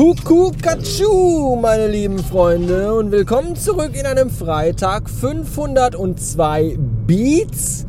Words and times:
Kuckuckatschu, 0.00 1.56
meine 1.60 1.86
lieben 1.86 2.20
Freunde, 2.20 2.94
und 2.94 3.12
willkommen 3.12 3.54
zurück 3.54 3.90
in 3.92 4.06
einem 4.06 4.30
Freitag 4.30 5.10
502 5.10 6.78
Beats. 7.06 7.86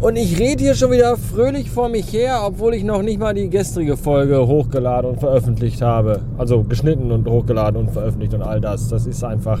Und 0.00 0.16
ich 0.16 0.38
rede 0.38 0.62
hier 0.62 0.74
schon 0.74 0.90
wieder 0.90 1.18
fröhlich 1.18 1.70
vor 1.70 1.90
mich 1.90 2.14
her, 2.14 2.40
obwohl 2.46 2.72
ich 2.72 2.82
noch 2.82 3.02
nicht 3.02 3.20
mal 3.20 3.34
die 3.34 3.50
gestrige 3.50 3.98
Folge 3.98 4.46
hochgeladen 4.46 5.10
und 5.10 5.20
veröffentlicht 5.20 5.82
habe. 5.82 6.22
Also 6.38 6.62
geschnitten 6.62 7.12
und 7.12 7.28
hochgeladen 7.28 7.78
und 7.78 7.90
veröffentlicht 7.90 8.32
und 8.32 8.40
all 8.40 8.62
das. 8.62 8.88
Das 8.88 9.04
ist 9.04 9.22
einfach 9.22 9.60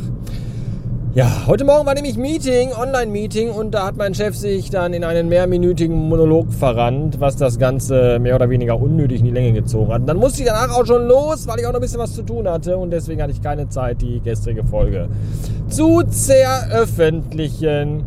ja, 1.18 1.48
heute 1.48 1.64
Morgen 1.64 1.84
war 1.84 1.94
nämlich 1.94 2.16
Meeting, 2.16 2.70
Online-Meeting 2.72 3.50
und 3.50 3.72
da 3.72 3.86
hat 3.86 3.96
mein 3.96 4.14
Chef 4.14 4.36
sich 4.36 4.70
dann 4.70 4.92
in 4.92 5.02
einen 5.02 5.28
mehrminütigen 5.28 6.08
Monolog 6.08 6.52
verrannt, 6.52 7.18
was 7.18 7.34
das 7.34 7.58
Ganze 7.58 8.20
mehr 8.20 8.36
oder 8.36 8.48
weniger 8.48 8.80
unnötig 8.80 9.18
in 9.18 9.24
die 9.24 9.32
Länge 9.32 9.52
gezogen 9.52 9.92
hat. 9.92 10.02
Und 10.02 10.06
dann 10.06 10.18
musste 10.18 10.42
ich 10.42 10.46
danach 10.46 10.78
auch 10.78 10.86
schon 10.86 11.08
los, 11.08 11.48
weil 11.48 11.58
ich 11.58 11.66
auch 11.66 11.72
noch 11.72 11.80
ein 11.80 11.82
bisschen 11.82 11.98
was 11.98 12.14
zu 12.14 12.22
tun 12.22 12.48
hatte 12.48 12.76
und 12.76 12.92
deswegen 12.92 13.20
hatte 13.20 13.32
ich 13.32 13.42
keine 13.42 13.68
Zeit, 13.68 14.00
die 14.00 14.20
gestrige 14.20 14.62
Folge 14.62 15.08
zu 15.66 16.04
zeröffentlichen. 16.04 18.04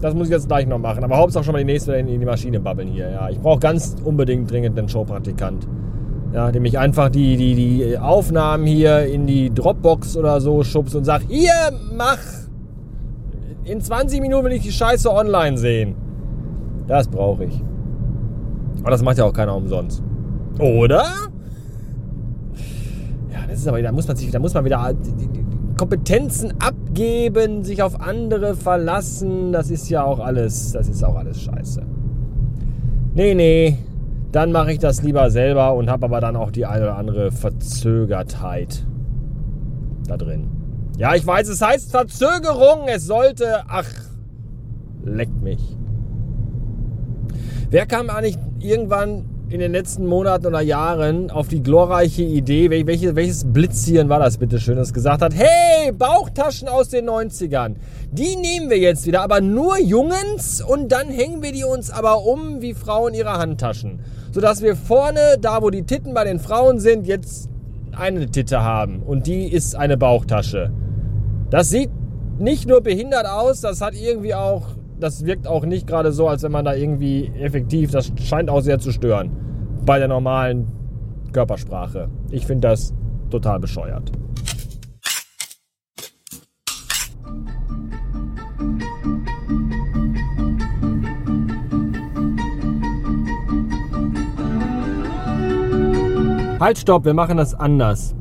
Das 0.00 0.14
muss 0.14 0.28
ich 0.28 0.32
jetzt 0.32 0.48
gleich 0.48 0.66
noch 0.66 0.78
machen, 0.78 1.04
aber 1.04 1.18
Hauptsache 1.18 1.44
schon 1.44 1.52
mal 1.52 1.58
die 1.58 1.66
nächste 1.66 1.92
in 1.92 2.06
die 2.06 2.24
Maschine 2.24 2.58
babbeln 2.58 2.88
hier. 2.88 3.10
Ja, 3.10 3.28
ich 3.28 3.38
brauche 3.38 3.60
ganz 3.60 3.96
unbedingt 4.02 4.50
dringend 4.50 4.78
einen 4.78 4.88
Showpraktikant 4.88 5.66
ja, 6.32 6.52
dem 6.52 6.64
ich 6.64 6.78
einfach 6.78 7.08
die, 7.08 7.36
die, 7.36 7.54
die 7.54 7.98
Aufnahmen 7.98 8.66
hier 8.66 9.06
in 9.06 9.26
die 9.26 9.52
Dropbox 9.52 10.16
oder 10.16 10.40
so 10.40 10.62
schubs 10.62 10.94
und 10.94 11.04
sag, 11.04 11.22
hier, 11.28 11.52
mach! 11.96 12.18
In 13.64 13.80
20 13.80 14.20
Minuten 14.20 14.44
will 14.44 14.52
ich 14.52 14.62
die 14.62 14.72
Scheiße 14.72 15.10
online 15.10 15.58
sehen. 15.58 15.94
Das 16.86 17.08
brauche 17.08 17.44
ich. 17.44 17.62
Aber 18.80 18.90
das 18.90 19.02
macht 19.02 19.18
ja 19.18 19.24
auch 19.24 19.32
keiner 19.32 19.54
umsonst. 19.54 20.02
Oder? 20.58 21.04
Ja, 23.32 23.46
das 23.48 23.58
ist 23.58 23.68
aber, 23.68 23.82
da 23.82 23.92
muss 23.92 24.08
man 24.08 24.16
sich, 24.16 24.30
da 24.30 24.38
muss 24.38 24.54
man 24.54 24.64
wieder 24.64 24.94
Kompetenzen 25.76 26.54
abgeben, 26.60 27.64
sich 27.64 27.82
auf 27.82 28.00
andere 28.00 28.54
verlassen. 28.54 29.52
Das 29.52 29.70
ist 29.70 29.88
ja 29.88 30.04
auch 30.04 30.20
alles, 30.20 30.72
das 30.72 30.88
ist 30.88 31.04
auch 31.04 31.16
alles 31.16 31.40
scheiße. 31.40 31.82
Nee, 33.14 33.34
nee, 33.34 33.78
dann 34.32 34.52
mache 34.52 34.72
ich 34.72 34.78
das 34.78 35.02
lieber 35.02 35.30
selber 35.30 35.74
und 35.74 35.90
habe 35.90 36.06
aber 36.06 36.20
dann 36.20 36.36
auch 36.36 36.50
die 36.50 36.66
eine 36.66 36.84
oder 36.84 36.96
andere 36.96 37.32
Verzögertheit 37.32 38.86
da 40.06 40.16
drin. 40.16 40.50
Ja, 40.98 41.14
ich 41.14 41.26
weiß, 41.26 41.48
es 41.48 41.62
heißt 41.62 41.90
Verzögerung. 41.90 42.86
Es 42.86 43.06
sollte. 43.06 43.62
Ach, 43.68 43.88
leckt 45.04 45.40
mich. 45.42 45.60
Wer 47.70 47.86
kam 47.86 48.10
eigentlich 48.10 48.38
irgendwann 48.58 49.24
in 49.48 49.58
den 49.58 49.72
letzten 49.72 50.06
Monaten 50.06 50.46
oder 50.46 50.60
Jahren 50.60 51.30
auf 51.30 51.48
die 51.48 51.62
glorreiche 51.62 52.22
Idee, 52.22 52.70
welche, 52.70 53.16
welches 53.16 53.44
Blitzhirn 53.52 54.08
war 54.08 54.20
das 54.20 54.38
bitte 54.38 54.60
schön, 54.60 54.76
das 54.76 54.92
gesagt 54.92 55.22
hat, 55.22 55.34
hey, 55.34 55.90
Bauchtaschen 55.90 56.68
aus 56.68 56.88
den 56.88 57.08
90ern, 57.08 57.74
die 58.12 58.36
nehmen 58.36 58.70
wir 58.70 58.78
jetzt 58.78 59.06
wieder, 59.06 59.22
aber 59.22 59.40
nur 59.40 59.78
Jungens 59.78 60.60
und 60.60 60.92
dann 60.92 61.08
hängen 61.08 61.42
wir 61.42 61.50
die 61.50 61.64
uns 61.64 61.90
aber 61.90 62.24
um 62.24 62.62
wie 62.62 62.74
Frauen 62.74 63.12
ihre 63.14 63.38
Handtaschen 63.38 64.00
sodass 64.32 64.62
wir 64.62 64.76
vorne, 64.76 65.36
da 65.40 65.62
wo 65.62 65.70
die 65.70 65.82
Titten 65.82 66.14
bei 66.14 66.24
den 66.24 66.38
Frauen 66.38 66.78
sind, 66.78 67.06
jetzt 67.06 67.48
eine 67.92 68.26
Titte 68.30 68.62
haben. 68.62 69.02
Und 69.02 69.26
die 69.26 69.52
ist 69.52 69.74
eine 69.74 69.96
Bauchtasche. 69.96 70.70
Das 71.50 71.70
sieht 71.70 71.90
nicht 72.38 72.68
nur 72.68 72.80
behindert 72.80 73.26
aus, 73.26 73.60
das 73.60 73.80
hat 73.80 73.94
irgendwie 73.94 74.34
auch, 74.34 74.68
das 74.98 75.26
wirkt 75.26 75.46
auch 75.46 75.64
nicht 75.66 75.86
gerade 75.86 76.12
so, 76.12 76.28
als 76.28 76.42
wenn 76.42 76.52
man 76.52 76.64
da 76.64 76.74
irgendwie 76.74 77.30
effektiv, 77.38 77.90
das 77.90 78.12
scheint 78.22 78.48
auch 78.48 78.60
sehr 78.60 78.78
zu 78.78 78.92
stören. 78.92 79.30
Bei 79.84 79.98
der 79.98 80.08
normalen 80.08 80.68
Körpersprache. 81.32 82.08
Ich 82.30 82.46
finde 82.46 82.68
das 82.68 82.94
total 83.30 83.60
bescheuert. 83.60 84.10
Halt, 96.60 96.76
stopp, 96.76 97.06
wir 97.06 97.14
machen 97.14 97.38
das 97.38 97.54
anders. 97.54 98.14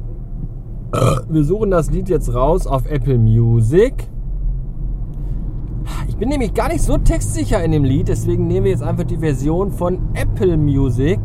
Wir 1.27 1.43
suchen 1.43 1.71
das 1.71 1.91
Lied 1.91 2.07
jetzt 2.07 2.33
raus 2.33 2.67
auf 2.67 2.89
Apple 2.89 3.17
Music. 3.17 4.09
Ich 6.07 6.15
bin 6.15 6.29
nämlich 6.29 6.53
gar 6.53 6.69
nicht 6.69 6.81
so 6.81 6.97
textsicher 6.97 7.61
in 7.61 7.73
dem 7.73 7.83
Lied, 7.83 8.07
deswegen 8.07 8.47
nehmen 8.47 8.63
wir 8.63 8.71
jetzt 8.71 8.81
einfach 8.81 9.03
die 9.03 9.17
Version 9.17 9.71
von 9.71 9.99
Apple 10.13 10.55
Music. 10.55 11.19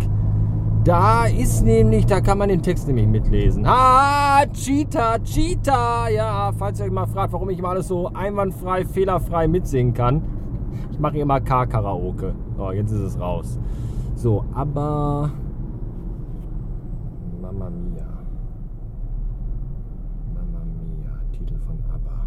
Da 0.83 1.27
ist 1.27 1.65
nämlich, 1.65 2.05
da 2.05 2.21
kann 2.21 2.37
man 2.37 2.49
den 2.49 2.63
Text 2.63 2.89
nämlich 2.89 3.07
mitlesen. 3.07 3.65
Ah, 3.65 4.45
Cheetah, 4.53 5.21
Cheetah. 5.23 6.09
Ja, 6.09 6.53
falls 6.59 6.81
ihr 6.81 6.87
euch 6.87 6.91
mal 6.91 7.07
fragt, 7.07 7.33
warum 7.33 7.49
ich 7.49 7.63
mal 7.63 7.71
alles 7.71 7.87
so 7.87 8.11
einwandfrei, 8.13 8.85
fehlerfrei 8.85 9.47
mitsingen 9.47 9.95
kann. 9.95 10.21
Ich 10.91 10.99
mache 10.99 11.19
immer 11.19 11.41
K-Karaoke. 11.41 12.35
So, 12.57 12.73
jetzt 12.73 12.91
ist 12.91 13.01
es 13.01 13.21
raus. 13.21 13.61
So, 14.17 14.45
aber 14.53 15.31
Mamma 17.55 17.71
Mia. 17.71 18.07
Mamma 20.35 20.65
Mia, 20.65 21.13
Titel 21.31 21.59
von 21.65 21.79
ABBA. 21.95 22.27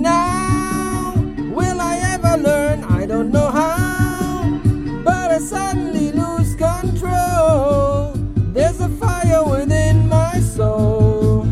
Now, 0.00 1.14
will 1.54 1.80
I 1.80 1.98
ever 2.14 2.36
learn? 2.42 2.84
I 2.84 3.06
don't 3.06 3.30
know 3.30 3.50
how, 3.50 4.60
but 5.04 5.30
I 5.30 5.38
suddenly 5.38 6.12
lose 6.12 6.54
control. 6.54 8.12
There's 8.54 8.80
a 8.80 8.88
fire 8.88 9.44
within 9.44 10.08
my 10.08 10.40
soul. 10.40 11.46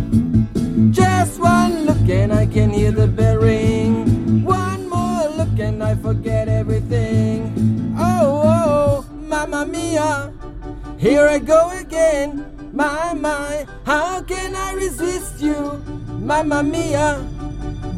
Just 0.91 1.39
one 1.41 1.85
look 1.87 2.09
and 2.09 2.33
I 2.33 2.47
can 2.47 2.71
hear 2.71 2.91
the 2.91 3.07
bell 3.07 3.37
ring. 3.37 4.45
One 4.45 4.89
more 4.89 5.29
look 5.37 5.59
and 5.59 5.83
I 5.83 5.95
forget 5.97 6.49
everything. 6.49 7.95
Oh, 7.99 8.43
oh, 8.45 9.07
mamma 9.13 9.67
mia. 9.67 10.33
Here 10.99 11.27
I 11.29 11.39
go 11.39 11.71
again, 11.71 12.45
my, 12.73 13.15
my, 13.15 13.67
how 13.85 14.23
can 14.23 14.57
I 14.57 14.73
resist 14.73 15.41
you? 15.41 15.83
Mamma 16.19 16.63
mia, 16.63 17.25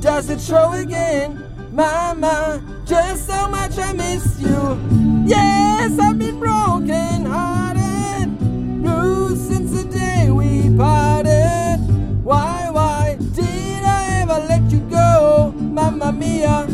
does 0.01 0.31
it 0.31 0.41
show 0.41 0.73
again? 0.73 1.45
Mama, 1.73 2.63
just 2.87 3.31
how 3.31 3.49
much 3.49 3.79
I 3.79 3.93
miss 3.93 4.41
you. 4.41 4.79
Yes, 5.27 5.99
I've 5.99 6.19
been 6.19 6.39
broken 6.41 7.27
hearted, 7.27 8.39
blue 8.83 9.37
since 9.37 9.71
the 9.71 9.85
day 9.85 10.31
we 10.31 10.75
parted. 10.77 11.79
Why, 12.25 12.69
why 12.71 13.17
did 13.35 13.85
I 13.85 14.23
ever 14.23 14.45
let 14.49 14.71
you 14.73 14.81
go? 14.91 15.53
Mamma 15.57 16.13
mia, 16.13 16.67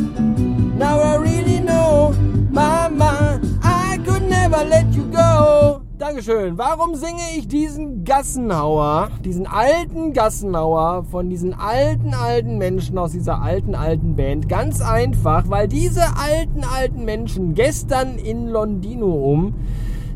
Dankeschön. 6.16 6.56
Warum 6.56 6.94
singe 6.94 7.20
ich 7.36 7.46
diesen 7.46 8.04
Gassenhauer, 8.04 9.10
diesen 9.22 9.46
alten 9.46 10.14
Gassenhauer 10.14 11.04
von 11.04 11.28
diesen 11.28 11.52
alten, 11.52 12.14
alten 12.14 12.56
Menschen 12.56 12.96
aus 12.96 13.12
dieser 13.12 13.42
alten, 13.42 13.74
alten 13.74 14.16
Band? 14.16 14.48
Ganz 14.48 14.80
einfach, 14.80 15.50
weil 15.50 15.68
diese 15.68 16.16
alten, 16.16 16.64
alten 16.64 17.04
Menschen 17.04 17.54
gestern 17.54 18.16
in 18.16 18.48
Londinum 18.48 19.56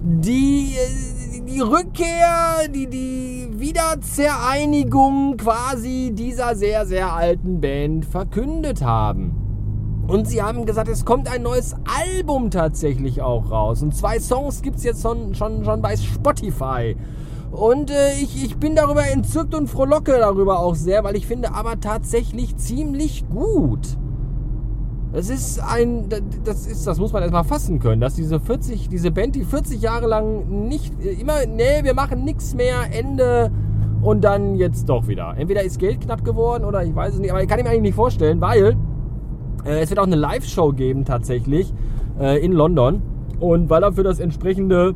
die, 0.00 0.74
die 1.46 1.60
Rückkehr, 1.60 2.66
die, 2.74 2.86
die 2.86 3.48
Wiederzereinigung 3.52 5.36
quasi 5.36 6.12
dieser 6.14 6.56
sehr, 6.56 6.86
sehr 6.86 7.12
alten 7.12 7.60
Band 7.60 8.06
verkündet 8.06 8.80
haben. 8.80 9.49
Und 10.10 10.26
sie 10.26 10.42
haben 10.42 10.66
gesagt, 10.66 10.88
es 10.88 11.04
kommt 11.04 11.32
ein 11.32 11.44
neues 11.44 11.76
Album 12.04 12.50
tatsächlich 12.50 13.22
auch 13.22 13.52
raus. 13.52 13.80
Und 13.80 13.94
zwei 13.94 14.18
Songs 14.18 14.60
gibt 14.60 14.78
es 14.78 14.82
jetzt 14.82 15.02
schon, 15.02 15.36
schon, 15.36 15.64
schon 15.64 15.80
bei 15.80 15.96
Spotify. 15.96 16.96
Und 17.52 17.92
äh, 17.92 18.14
ich, 18.20 18.44
ich 18.44 18.56
bin 18.56 18.74
darüber 18.74 19.06
entzückt 19.06 19.54
und 19.54 19.68
frohlocke 19.68 20.18
darüber 20.18 20.58
auch 20.58 20.74
sehr, 20.74 21.04
weil 21.04 21.14
ich 21.14 21.28
finde 21.28 21.54
aber 21.54 21.78
tatsächlich 21.78 22.56
ziemlich 22.56 23.28
gut. 23.28 23.86
Es 25.12 25.30
ist 25.30 25.60
ein, 25.60 26.08
das 26.42 26.66
ist, 26.66 26.88
das 26.88 26.98
muss 26.98 27.12
man 27.12 27.22
erstmal 27.22 27.44
fassen 27.44 27.78
können, 27.78 28.00
dass 28.00 28.14
diese 28.14 28.40
40, 28.40 28.88
diese 28.88 29.12
Band, 29.12 29.36
die 29.36 29.44
40 29.44 29.80
Jahre 29.80 30.08
lang 30.08 30.66
nicht, 30.68 30.92
immer, 31.20 31.46
nee, 31.46 31.84
wir 31.84 31.94
machen 31.94 32.24
nichts 32.24 32.54
mehr, 32.54 32.78
Ende 32.92 33.52
und 34.02 34.22
dann 34.22 34.56
jetzt 34.56 34.88
doch 34.88 35.06
wieder. 35.06 35.36
Entweder 35.38 35.62
ist 35.62 35.78
Geld 35.78 36.00
knapp 36.00 36.24
geworden 36.24 36.64
oder 36.64 36.82
ich 36.82 36.96
weiß 36.96 37.14
es 37.14 37.20
nicht, 37.20 37.30
aber 37.30 37.42
ich 37.42 37.48
kann 37.48 37.60
ich 37.60 37.64
mir 37.64 37.70
eigentlich 37.70 37.82
nicht 37.82 37.94
vorstellen, 37.94 38.40
weil 38.40 38.76
äh, 39.64 39.80
es 39.80 39.90
wird 39.90 39.98
auch 39.98 40.06
eine 40.06 40.16
Live-Show 40.16 40.72
geben 40.72 41.04
tatsächlich 41.04 41.72
äh, 42.18 42.44
in 42.44 42.52
London. 42.52 43.02
Und 43.38 43.70
weil 43.70 43.80
dafür 43.80 44.04
das 44.04 44.20
entsprechende 44.20 44.94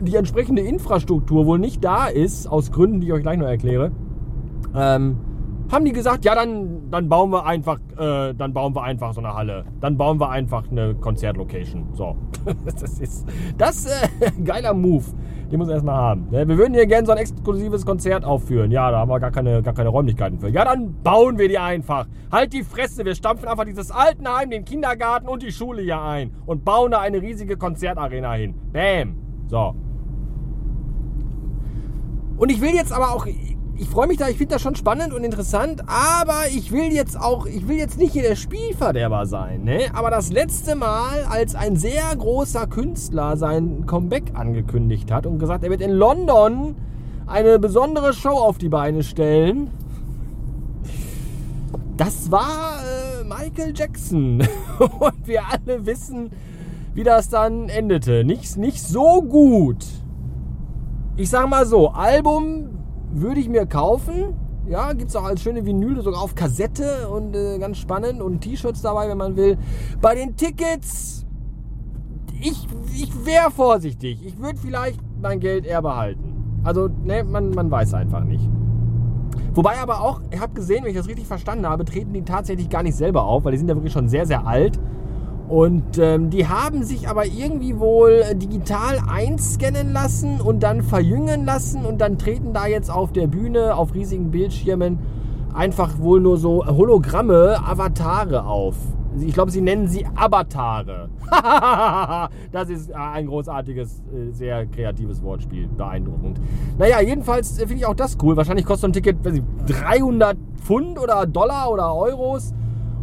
die 0.00 0.16
entsprechende 0.16 0.62
Infrastruktur 0.62 1.44
wohl 1.44 1.58
nicht 1.58 1.84
da 1.84 2.06
ist, 2.06 2.46
aus 2.46 2.70
Gründen, 2.72 3.00
die 3.00 3.08
ich 3.08 3.12
euch 3.12 3.22
gleich 3.22 3.38
noch 3.38 3.46
erkläre, 3.46 3.90
ähm, 4.74 5.18
haben 5.70 5.84
die 5.84 5.92
gesagt, 5.92 6.24
ja, 6.24 6.34
dann, 6.34 6.90
dann 6.90 7.08
bauen 7.08 7.30
wir 7.30 7.44
einfach, 7.44 7.78
äh, 7.98 8.32
dann 8.34 8.52
bauen 8.52 8.74
wir 8.74 8.82
einfach 8.82 9.12
so 9.12 9.20
eine 9.20 9.34
Halle. 9.34 9.64
Dann 9.80 9.96
bauen 9.96 10.18
wir 10.18 10.30
einfach 10.30 10.70
eine 10.70 10.94
Konzertlocation. 10.94 11.88
So. 11.92 12.16
das 12.64 12.98
ist 12.98 13.26
das 13.56 13.86
äh, 13.86 14.30
geiler 14.44 14.72
Move. 14.72 15.04
Den 15.50 15.58
muss 15.58 15.68
man 15.68 15.76
erstmal 15.76 15.96
haben. 15.96 16.30
Wir 16.30 16.46
würden 16.46 16.74
hier 16.74 16.86
gerne 16.86 17.06
so 17.06 17.12
ein 17.12 17.18
exklusives 17.18 17.86
Konzert 17.86 18.24
aufführen. 18.24 18.70
Ja, 18.70 18.90
da 18.90 18.98
haben 18.98 19.10
wir 19.10 19.18
gar 19.18 19.30
keine, 19.30 19.62
gar 19.62 19.72
keine 19.72 19.88
Räumlichkeiten 19.88 20.38
für. 20.38 20.48
Ja, 20.48 20.64
dann 20.64 21.02
bauen 21.02 21.38
wir 21.38 21.48
die 21.48 21.58
einfach. 21.58 22.06
Halt 22.30 22.52
die 22.52 22.62
Fresse, 22.62 23.04
wir 23.04 23.14
stampfen 23.14 23.48
einfach 23.48 23.64
dieses 23.64 23.90
Altenheim, 23.90 24.50
den 24.50 24.64
Kindergarten 24.66 25.26
und 25.26 25.42
die 25.42 25.52
Schule 25.52 25.82
hier 25.82 26.02
ein 26.02 26.32
und 26.44 26.64
bauen 26.66 26.90
da 26.90 27.00
eine 27.00 27.22
riesige 27.22 27.56
Konzertarena 27.56 28.34
hin. 28.34 28.54
Bam. 28.72 29.16
So. 29.48 29.74
Und 32.36 32.52
ich 32.52 32.60
will 32.60 32.74
jetzt 32.74 32.92
aber 32.92 33.14
auch, 33.14 33.26
ich 33.78 33.88
freue 33.88 34.08
mich 34.08 34.16
da, 34.16 34.28
ich 34.28 34.36
finde 34.36 34.54
das 34.54 34.62
schon 34.62 34.74
spannend 34.74 35.12
und 35.12 35.22
interessant, 35.22 35.82
aber 35.86 36.48
ich 36.52 36.72
will 36.72 36.92
jetzt 36.92 37.18
auch, 37.18 37.46
ich 37.46 37.68
will 37.68 37.76
jetzt 37.76 37.96
nicht 37.96 38.12
hier 38.12 38.22
der 38.22 38.34
Spielverderber 38.34 39.24
sein, 39.26 39.62
ne? 39.62 39.86
Aber 39.94 40.10
das 40.10 40.32
letzte 40.32 40.74
Mal, 40.74 41.24
als 41.30 41.54
ein 41.54 41.76
sehr 41.76 42.04
großer 42.16 42.66
Künstler 42.66 43.36
sein 43.36 43.86
Comeback 43.86 44.32
angekündigt 44.34 45.12
hat 45.12 45.26
und 45.26 45.38
gesagt, 45.38 45.62
er 45.62 45.70
wird 45.70 45.80
in 45.80 45.92
London 45.92 46.74
eine 47.26 47.60
besondere 47.60 48.12
Show 48.12 48.30
auf 48.30 48.58
die 48.58 48.68
Beine 48.68 49.04
stellen, 49.04 49.70
das 51.96 52.30
war 52.30 52.80
äh, 52.80 53.24
Michael 53.24 53.72
Jackson. 53.76 54.40
und 54.78 55.26
wir 55.26 55.42
alle 55.48 55.84
wissen, 55.84 56.30
wie 56.94 57.04
das 57.04 57.28
dann 57.28 57.68
endete. 57.68 58.24
Nicht, 58.24 58.56
nicht 58.56 58.82
so 58.82 59.22
gut. 59.22 59.84
Ich 61.16 61.30
sag 61.30 61.48
mal 61.48 61.66
so, 61.66 61.88
Album 61.88 62.77
würde 63.12 63.40
ich 63.40 63.48
mir 63.48 63.66
kaufen. 63.66 64.34
Ja, 64.68 64.92
gibt 64.92 65.08
es 65.10 65.16
auch 65.16 65.24
als 65.24 65.42
schöne 65.42 65.64
Vinyl, 65.64 66.02
sogar 66.02 66.22
auf 66.22 66.34
Kassette 66.34 67.08
und 67.08 67.34
äh, 67.34 67.58
ganz 67.58 67.78
spannend 67.78 68.20
und 68.20 68.40
T-Shirts 68.40 68.82
dabei, 68.82 69.08
wenn 69.08 69.16
man 69.16 69.34
will. 69.34 69.56
Bei 70.00 70.14
den 70.14 70.36
Tickets, 70.36 71.24
ich, 72.40 72.66
ich 72.94 73.24
wäre 73.24 73.50
vorsichtig. 73.50 74.24
Ich 74.24 74.38
würde 74.38 74.58
vielleicht 74.58 75.00
mein 75.22 75.40
Geld 75.40 75.64
eher 75.64 75.80
behalten. 75.80 76.60
Also, 76.64 76.88
ne, 76.88 77.24
man, 77.24 77.50
man 77.50 77.70
weiß 77.70 77.94
einfach 77.94 78.24
nicht. 78.24 78.48
Wobei 79.54 79.78
aber 79.80 80.02
auch, 80.02 80.20
ihr 80.30 80.40
habt 80.40 80.54
gesehen, 80.54 80.84
wenn 80.84 80.90
ich 80.90 80.96
das 80.96 81.08
richtig 81.08 81.26
verstanden 81.26 81.66
habe, 81.66 81.84
treten 81.84 82.12
die 82.12 82.22
tatsächlich 82.22 82.68
gar 82.68 82.82
nicht 82.82 82.94
selber 82.94 83.24
auf, 83.24 83.44
weil 83.44 83.52
die 83.52 83.58
sind 83.58 83.68
ja 83.68 83.74
wirklich 83.74 83.92
schon 83.92 84.08
sehr, 84.08 84.26
sehr 84.26 84.46
alt. 84.46 84.78
Und 85.48 85.96
ähm, 85.98 86.28
die 86.28 86.46
haben 86.46 86.82
sich 86.82 87.08
aber 87.08 87.24
irgendwie 87.24 87.78
wohl 87.78 88.22
digital 88.34 88.98
einscannen 89.10 89.92
lassen 89.92 90.40
und 90.40 90.62
dann 90.62 90.82
verjüngen 90.82 91.46
lassen 91.46 91.86
und 91.86 92.00
dann 92.00 92.18
treten 92.18 92.52
da 92.52 92.66
jetzt 92.66 92.90
auf 92.90 93.12
der 93.12 93.28
Bühne 93.28 93.74
auf 93.74 93.94
riesigen 93.94 94.30
Bildschirmen 94.30 94.98
einfach 95.54 95.98
wohl 95.98 96.20
nur 96.20 96.36
so 96.36 96.64
Hologramme, 96.66 97.58
Avatare 97.64 98.44
auf. 98.44 98.76
Ich 99.20 99.32
glaube, 99.32 99.50
sie 99.50 99.62
nennen 99.62 99.88
sie 99.88 100.06
Avatare. 100.14 101.08
das 102.52 102.68
ist 102.68 102.92
ein 102.92 103.26
großartiges, 103.26 104.00
äh, 104.00 104.32
sehr 104.32 104.66
kreatives 104.66 105.22
Wortspiel. 105.22 105.66
Beeindruckend. 105.66 106.38
Naja, 106.78 107.00
jedenfalls 107.00 107.58
finde 107.58 107.74
ich 107.74 107.86
auch 107.86 107.94
das 107.94 108.16
cool. 108.22 108.36
Wahrscheinlich 108.36 108.66
kostet 108.66 108.82
so 108.82 108.86
ein 108.88 108.92
Ticket 108.92 109.26
ich, 109.26 109.42
300 109.66 110.36
Pfund 110.62 110.98
oder 110.98 111.26
Dollar 111.26 111.70
oder 111.72 111.94
Euros. 111.94 112.52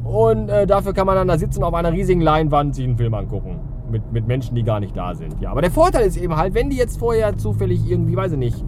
Und 0.06 0.50
äh, 0.50 0.68
dafür 0.68 0.94
kann 0.94 1.08
man 1.08 1.16
dann 1.16 1.28
da 1.28 1.38
sitzen 1.38 1.64
auf 1.64 1.74
einer 1.74 1.92
riesigen 1.92 2.22
Leinwand 2.22 2.76
sich 2.76 2.86
einen 2.86 2.96
Film 2.96 3.14
angucken. 3.14 3.60
Mit, 3.90 4.12
mit 4.12 4.28
Menschen, 4.28 4.56
die 4.56 4.64
gar 4.64 4.80
nicht 4.80 4.96
da 4.96 5.14
sind. 5.14 5.40
Ja, 5.42 5.52
aber 5.52 5.62
der 5.62 5.72
Vorteil 5.72 6.06
ist 6.06 6.18
eben 6.18 6.36
halt, 6.36 6.54
wenn 6.54 6.70
die 6.70 6.76
jetzt 6.76 6.98
vorher 6.98 7.38
zufällig 7.38 7.90
irgendwie, 7.90 8.16
weiß 8.16 8.34
ich 8.34 8.38
nicht, 8.38 8.64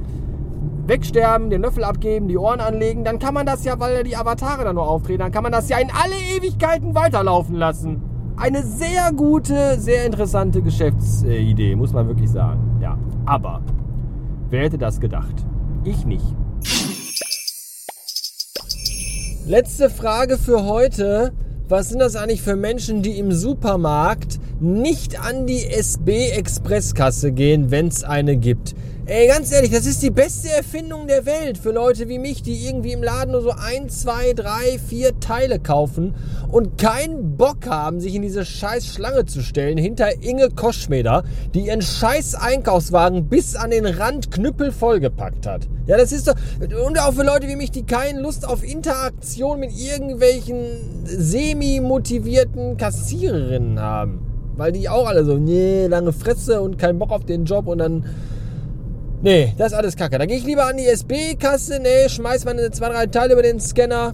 wegsterben, 0.86 1.50
den 1.50 1.62
Löffel 1.62 1.84
abgeben, 1.84 2.28
die 2.28 2.38
Ohren 2.38 2.60
anlegen, 2.60 3.04
dann 3.04 3.20
kann 3.20 3.34
man 3.34 3.46
das 3.46 3.64
ja, 3.66 3.80
weil 3.80 4.04
die 4.04 4.16
Avatare 4.16 4.64
dann 4.64 4.76
nur 4.76 4.88
auftreten, 4.88 5.20
dann 5.20 5.32
kann 5.32 5.44
man 5.44 5.52
das 5.52 5.70
ja 5.70 5.78
in 5.80 5.90
alle 5.90 6.16
Ewigkeiten 6.38 6.96
weiterlaufen 6.96 7.56
lassen. 7.56 8.02
Eine 8.38 8.62
sehr 8.62 9.12
gute, 9.12 9.80
sehr 9.80 10.06
interessante 10.06 10.62
Geschäftsidee, 10.62 11.76
muss 11.76 11.94
man 11.94 12.08
wirklich 12.08 12.30
sagen. 12.30 12.78
Ja, 12.80 12.98
aber 13.26 13.62
wer 14.50 14.64
hätte 14.64 14.78
das 14.78 15.00
gedacht? 15.00 15.46
Ich 15.84 16.06
nicht. 16.06 16.36
Letzte 19.48 19.90
Frage 19.90 20.38
für 20.38 20.66
heute. 20.66 21.32
Was 21.70 21.88
sind 21.88 22.00
das 22.00 22.18
eigentlich 22.18 22.42
für 22.42 22.58
Menschen, 22.58 23.02
die 23.02 23.18
im 23.18 23.32
Supermarkt 23.32 24.40
nicht 24.60 25.22
an 25.22 25.48
die 25.48 25.66
SB 25.66 26.32
Expresskasse 26.32 27.32
gehen, 27.32 27.72
wenn 27.72 27.88
es 27.88 28.04
eine 28.04 28.36
gibt? 28.36 28.76
Ey, 29.10 29.26
ganz 29.30 29.54
ehrlich, 29.54 29.72
das 29.72 29.86
ist 29.86 30.04
die 30.04 30.10
beste 30.10 30.50
Erfindung 30.50 31.08
der 31.08 31.26
Welt 31.26 31.58
für 31.58 31.72
Leute 31.72 32.10
wie 32.10 32.20
mich, 32.20 32.44
die 32.44 32.68
irgendwie 32.68 32.92
im 32.92 33.02
Laden 33.02 33.32
nur 33.32 33.42
so 33.42 33.52
ein, 33.52 33.88
zwei, 33.88 34.34
drei, 34.34 34.78
vier 34.86 35.18
Teile 35.22 35.60
kaufen 35.60 36.14
und 36.52 36.78
keinen 36.78 37.38
Bock 37.38 37.68
haben, 37.70 38.02
sich 38.02 38.16
in 38.16 38.22
diese 38.22 38.44
scheiß 38.44 38.86
Schlange 38.86 39.26
zu 39.26 39.42
stellen 39.42 39.78
hinter 39.78 40.22
Inge 40.22 40.50
Koschmeder, 40.50 41.24
die 41.54 41.68
ihren 41.68 41.82
scheiß 41.82 42.36
Einkaufswagen 42.36 43.30
bis 43.30 43.56
an 43.56 43.72
den 43.72 43.86
Rand 43.86 44.30
knüppel 44.30 44.74
vollgepackt 44.74 45.48
hat. 45.48 45.70
Ja, 45.86 45.96
das 45.96 46.12
ist 46.12 46.28
doch, 46.28 46.36
und 46.86 47.00
auch 47.00 47.14
für 47.14 47.24
Leute 47.24 47.48
wie 47.48 47.56
mich, 47.56 47.72
die 47.72 47.86
keine 47.86 48.20
Lust 48.20 48.46
auf 48.46 48.62
Interaktion 48.62 49.62
mit 49.62 49.72
irgendwelchen 49.72 51.06
semi-motivierten 51.06 52.76
Kassiererinnen 52.76 53.80
haben. 53.80 54.20
Weil 54.58 54.74
die 54.74 54.90
auch 54.90 55.08
alle 55.08 55.24
so, 55.24 55.38
nee, 55.38 55.88
lange 55.88 56.12
Fresse 56.12 56.60
und 56.60 56.78
keinen 56.78 57.00
Bock 57.00 57.12
auf 57.12 57.24
den 57.24 57.46
Job 57.46 57.68
und 57.68 57.78
dann 57.78 58.04
Nee, 59.22 59.54
das 59.58 59.72
ist 59.72 59.78
alles 59.78 59.96
kacke. 59.96 60.20
Da 60.20 60.26
gehe 60.26 60.38
ich 60.38 60.46
lieber 60.46 60.68
an 60.68 60.78
die 60.78 60.86
SB-Kasse, 60.86 61.80
nee, 61.82 62.08
schmeiß 62.08 62.46
meine 62.46 62.70
zwei, 62.70 62.90
drei 62.90 63.08
Teile 63.08 63.34
über 63.34 63.42
den 63.42 63.60
Scanner, 63.60 64.14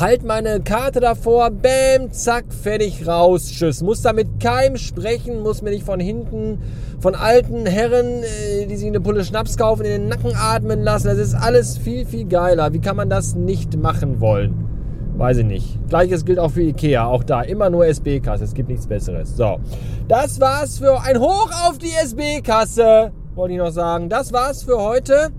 halt 0.00 0.24
meine 0.24 0.60
Karte 0.60 0.98
davor, 0.98 1.50
bam, 1.50 2.10
zack, 2.10 2.46
fertig, 2.52 3.06
raus, 3.06 3.46
tschüss. 3.46 3.80
Muss 3.80 4.02
da 4.02 4.12
mit 4.12 4.40
keinem 4.40 4.76
sprechen, 4.76 5.40
muss 5.42 5.62
mir 5.62 5.70
nicht 5.70 5.84
von 5.84 6.00
hinten 6.00 6.58
von 6.98 7.14
alten 7.14 7.66
Herren, 7.66 8.22
äh, 8.22 8.66
die 8.66 8.76
sich 8.76 8.88
eine 8.88 9.00
Pulle 9.00 9.24
Schnaps 9.24 9.56
kaufen, 9.56 9.84
in 9.84 9.90
den 9.90 10.08
Nacken 10.08 10.32
atmen 10.34 10.82
lassen. 10.82 11.06
Das 11.06 11.18
ist 11.18 11.34
alles 11.34 11.78
viel, 11.78 12.04
viel 12.04 12.26
geiler. 12.26 12.72
Wie 12.72 12.80
kann 12.80 12.96
man 12.96 13.08
das 13.08 13.34
nicht 13.34 13.76
machen 13.76 14.20
wollen? 14.20 14.68
Weiß 15.16 15.36
ich 15.38 15.44
nicht. 15.44 15.78
Gleiches 15.88 16.24
gilt 16.24 16.38
auch 16.38 16.52
für 16.52 16.62
Ikea. 16.62 17.04
Auch 17.06 17.22
da 17.22 17.42
immer 17.42 17.70
nur 17.70 17.86
SB-Kasse. 17.86 18.44
Es 18.44 18.54
gibt 18.54 18.68
nichts 18.68 18.86
Besseres. 18.86 19.36
So. 19.36 19.58
Das 20.08 20.40
war's 20.40 20.78
für 20.78 21.00
ein 21.02 21.18
Hoch 21.20 21.50
auf 21.68 21.78
die 21.78 21.92
SB-Kasse 22.02 23.12
wollte 23.34 23.54
ich 23.54 23.58
noch 23.58 23.70
sagen. 23.70 24.08
Das 24.08 24.32
war's 24.32 24.62
für 24.62 24.78
heute. 24.78 25.30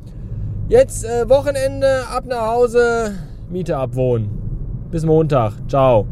Jetzt 0.68 1.06
äh, 1.06 1.28
Wochenende, 1.30 2.04
ab 2.10 2.26
nach 2.26 2.48
Hause, 2.48 3.14
Miete 3.50 3.78
abwohnen. 3.78 4.30
Bis 4.90 5.06
Montag. 5.06 5.54
Ciao. 5.68 6.08